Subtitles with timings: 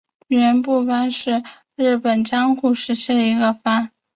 [0.29, 1.43] 园部藩是
[1.75, 3.91] 日本江户时代的一个藩。